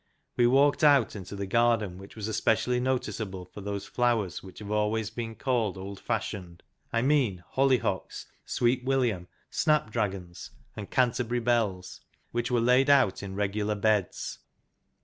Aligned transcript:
We 0.35 0.47
walked 0.47 0.83
out 0.83 1.15
into 1.15 1.35
the 1.35 1.45
garden, 1.45 1.99
which 1.99 2.15
was 2.15 2.27
especially 2.27 2.79
noticeable 2.79 3.45
for 3.45 3.61
those 3.61 3.85
flowers 3.85 4.41
which 4.41 4.57
have 4.57 4.71
always 4.71 5.11
been 5.11 5.35
called 5.35 5.77
old 5.77 5.99
fashioned 5.99 6.63
I 6.91 7.03
mean 7.03 7.43
hollyhocks, 7.51 8.25
sweet 8.43 8.83
william, 8.83 9.27
snap 9.51 9.91
dragons, 9.91 10.49
and 10.75 10.89
Canterbury 10.89 11.39
bells, 11.39 12.01
which 12.31 12.49
were 12.49 12.59
laid 12.59 12.89
out 12.89 13.21
in 13.21 13.35
regular 13.35 13.75
beds. 13.75 14.39